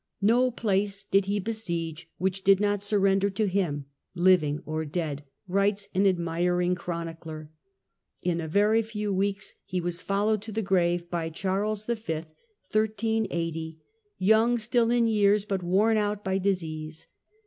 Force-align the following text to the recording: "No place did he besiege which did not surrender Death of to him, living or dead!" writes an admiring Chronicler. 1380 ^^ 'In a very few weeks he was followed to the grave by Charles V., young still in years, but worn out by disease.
"No 0.21 0.49
place 0.49 1.03
did 1.03 1.25
he 1.25 1.39
besiege 1.39 2.09
which 2.17 2.43
did 2.43 2.59
not 2.59 2.81
surrender 2.81 3.29
Death 3.29 3.45
of 3.45 3.51
to 3.51 3.53
him, 3.53 3.85
living 4.15 4.63
or 4.65 4.83
dead!" 4.83 5.23
writes 5.47 5.89
an 5.93 6.07
admiring 6.07 6.73
Chronicler. 6.73 7.51
1380 8.23 8.29
^^ 8.29 8.31
'In 8.33 8.41
a 8.41 8.47
very 8.47 8.81
few 8.81 9.13
weeks 9.13 9.53
he 9.63 9.79
was 9.79 10.01
followed 10.01 10.41
to 10.41 10.51
the 10.51 10.63
grave 10.63 11.07
by 11.11 11.29
Charles 11.29 11.85
V., 11.85 12.23
young 14.17 14.57
still 14.57 14.89
in 14.89 15.05
years, 15.05 15.45
but 15.45 15.61
worn 15.61 15.97
out 15.97 16.23
by 16.23 16.39
disease. 16.39 17.05